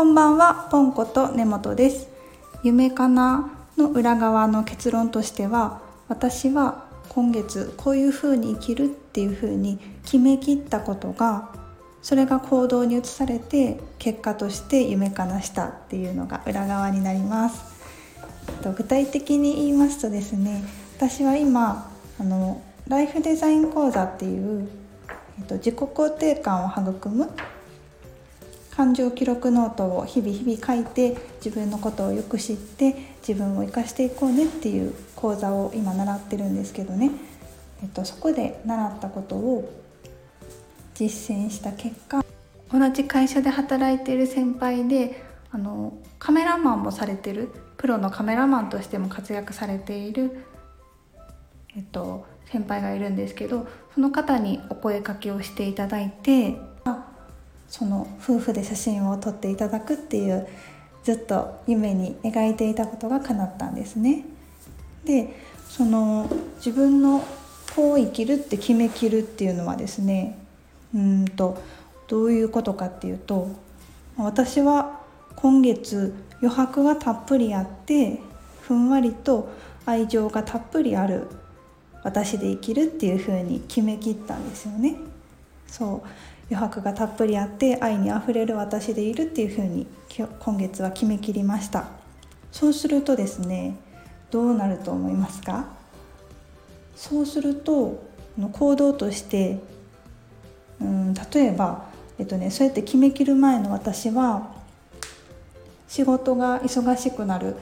[0.00, 2.08] こんばんはポンコと根本です。
[2.62, 11.50] 夢かなの裏側の結論としては私は今月こういう風に生きるっていう風に決めきったことが
[12.00, 17.62] それが行動に移されて結果として夢かなしたっていうのが裏側になります。
[18.74, 20.64] 具体的に言いますとですね
[20.96, 24.66] 私は今あのライフデザイン講座っていう、
[25.40, 27.28] えっと、自己肯定感を育む
[28.80, 37.10] 感情記録ノートを日々日々書いて自分のことをよく知って自分を生かしていこうねっていう講座を今習ってるんですけどね、
[37.82, 39.70] えっと、そこで習ったことを
[40.94, 42.24] 実践した結果
[42.72, 50.46] 同じ会社で働いている先輩であのカメラマンもされてるプロのカメラマンとしても活躍されている、
[51.76, 56.56] えっと、先輩がいるんですけどその方にお声かけをしていただいて
[57.70, 60.46] その夫婦で写真を撮っていただくっていう
[61.04, 64.24] ずっと夢に描いていたことが叶ったんですね。
[65.04, 65.34] で
[65.68, 67.24] その自分の
[67.74, 70.36] こう生きるって決めきるっていうのはですね
[70.94, 71.62] うんと
[72.08, 73.48] どういうことかっていうと
[74.18, 75.00] 私は
[75.36, 78.18] 今月余白がたっぷりあって
[78.62, 79.48] ふんわりと
[79.86, 81.28] 愛情がたっぷりある
[82.02, 84.96] 私で生きるっていうふうに決めきったんですよね。
[85.70, 86.08] そう。
[86.50, 89.86] 余白がたっぷりあって愛にあふれる私でいるっていうふうに
[90.40, 91.86] 今月は決めきりました。
[92.50, 93.76] そうするとですね
[94.32, 95.66] どうなると思いますか？
[96.96, 98.02] そうすると
[98.52, 99.60] 行動として
[100.80, 101.84] うん例えば、
[102.18, 104.52] えっとね、そうやって決めきる前の私は
[105.86, 107.54] 仕事が忙しくなる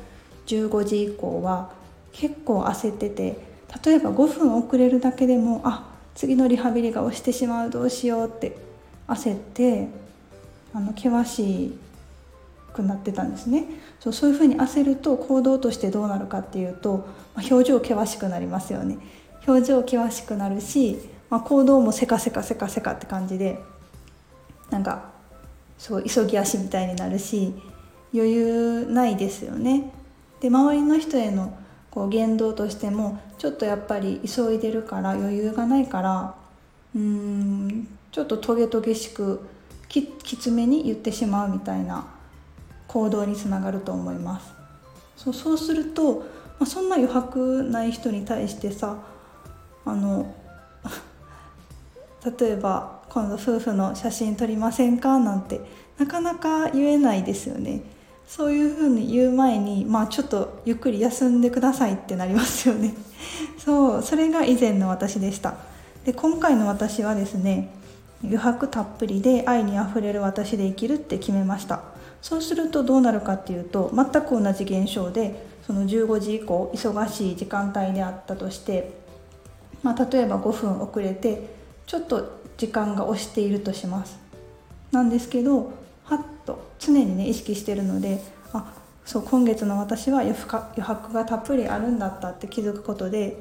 [0.46, 1.70] 15時以降は
[2.12, 3.36] 結構焦ってて
[3.84, 8.58] 例えば5分遅れるだけでもあ次のリハビリが押してしまうどうしようって
[9.06, 9.86] 焦って
[10.74, 11.78] あの険し
[12.74, 13.66] くなってたんですね。
[14.00, 17.06] そうそういうふうに焦ると行動としてどうなるかっていうと、
[17.36, 18.98] まあ、表情険しくなりますよね。
[19.46, 20.98] 表情険しくなるし、
[21.30, 23.60] まあ、行動もせかせかせかせかって感じで
[24.70, 25.10] なんか
[25.78, 27.54] すごい急ぎ足みたいになるし
[28.12, 29.92] 余裕ないですよね。
[30.40, 31.56] で周りの人への
[31.90, 36.34] こう言動としてもちょっとやっぱり急いでるから余裕がないから
[36.94, 39.40] うーんちょっとトゲトゲしく
[39.88, 42.06] ききつめに言ってしまうみたいな
[42.86, 44.52] 行動につながると思います。
[45.16, 46.24] そうそうすると、ま
[46.60, 48.96] あ、そんな余白ない人に対してさ
[49.84, 50.34] あの
[52.38, 55.18] 例えば今度夫婦の写真撮りませんか？
[55.18, 55.60] なんて
[55.98, 57.82] なかなか言えないですよね。
[58.28, 62.94] そういうふうに言う前にまあちょっとゆっくり休んでくださいってなりますよね。
[63.58, 65.54] そうそれが以前の私でした。
[66.04, 67.70] で今回の私はですね
[68.22, 71.80] 余白たっぷりで愛にあふれる私で生きるって決めました。
[72.20, 78.92] そうするとどうなるかっていうと全く同じ現象でその15時以降忙しい時間帯であったとして、
[79.82, 81.48] まあ、例えば5分遅れて
[81.86, 84.18] ちょっと時間が押しているとします。
[84.92, 85.72] なんですけど
[86.48, 88.22] と常にね意識してるので
[88.54, 88.72] あ
[89.04, 93.38] そう今月の私は余白がたっぷりあるんだったって気づくことで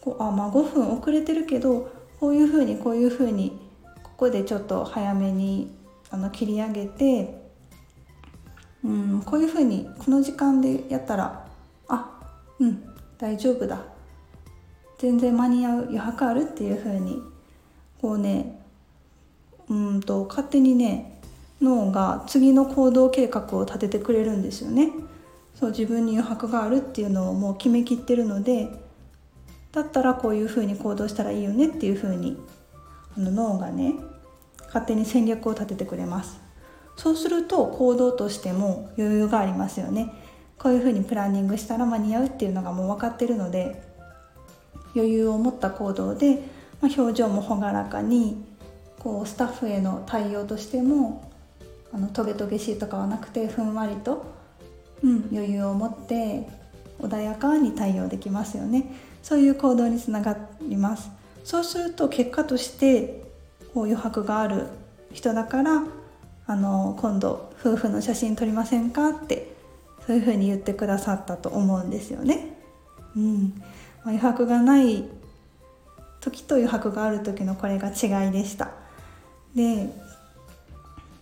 [0.00, 3.58] こうあ、まあ、5分遅れてるけどこういうふうにこういうふうに
[4.02, 5.70] ここでちょっと早めに
[6.10, 7.42] あの切り上げて
[8.82, 11.46] うんこういうふうにこの時間でやったら
[11.88, 12.20] あ
[12.58, 12.82] うん
[13.18, 13.80] 大丈夫だ。
[14.98, 17.20] 全然間に合う余白あるっていうふうに
[18.00, 18.60] こうね
[19.68, 21.13] うんと勝手にね
[21.64, 24.92] 脳が次の行動計画を立ててくれるんですよね。
[25.54, 28.68] そう自分に余白があるっていうのをもう決めきってるので
[29.72, 32.36] だったらこういうふうに行動したらいいよねっていうふうに
[33.16, 33.94] あの脳がね
[34.66, 36.40] 勝手に戦略を立ててくれます
[36.96, 40.12] そうすると行動としても余裕がありますよね
[40.58, 43.82] こういうふうにプランニングしたら間に合うっていうのがもう分かってるので
[44.94, 46.40] 余裕を持った行動で、
[46.80, 48.44] まあ、表情も朗らかに
[49.00, 51.30] こうスタッフへの対応としても
[51.94, 54.24] あのトゲトゲしいとかはなくてふんわりと、
[55.02, 56.48] うん、余裕を持って
[57.00, 58.92] 穏やかに対応できますよね
[59.22, 61.10] そういう行動につながります
[61.44, 63.22] そうすると結果として
[63.72, 64.66] こう余白がある
[65.12, 65.84] 人だから
[66.46, 69.54] あの今度夫婦の写真撮りませんかって
[70.06, 72.58] そういうふうに言ってくださったと思うんですよね。
[73.16, 73.62] うん
[74.04, 75.04] ま余白がない
[76.20, 78.70] 時と余白がある時のこれが違いでした。
[79.54, 79.88] で、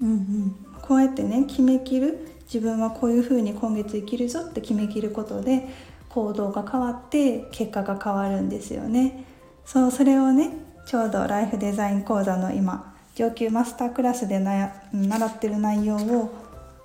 [0.02, 2.28] うんうん、こうやってね決めきる。
[2.52, 5.68] 自分はこういうふうに今月生きるぞって決めきることで
[6.10, 9.24] 行動が変わって結果が変わるんですよね。
[9.64, 10.50] そうそれをね
[10.84, 16.34] ちょうどライフデザイン講座の今上級マスタークラスでな習ってる内容を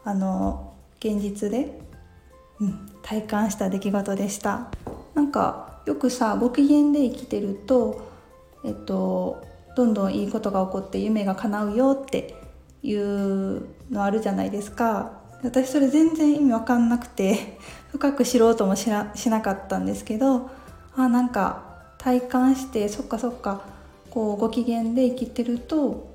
[0.06, 1.82] あの現実で、
[2.62, 4.70] うん、体感した出来事でした。
[5.16, 8.10] なんかよくさご機嫌で生きてると
[8.64, 9.44] えっと
[9.76, 12.47] どんどんいいことが起こって夢が叶うよって
[12.84, 15.18] いうのあるじゃないですか。
[15.44, 17.58] 私それ全然意味わかんなくて
[17.92, 20.50] 深く知ろうともしなしなかったんですけど
[20.96, 21.64] あなんか
[22.00, 23.62] 体感してそっかそっか
[24.10, 26.08] こうご機嫌で生きてると,、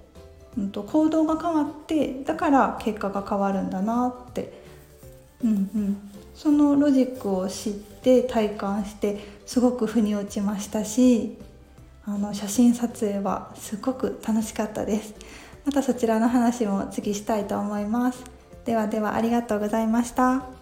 [0.57, 4.53] うんと、行動が変わってだから結果が変わるんだなって、
[5.45, 11.39] うんうん、そのロジックを知って体感してすごく腑に落ちましたし
[12.05, 15.15] あの写真撮影はすごく楽しかったです。
[15.65, 18.25] またそちらの話も次したいと思います
[18.65, 20.62] ではではありがとうございました。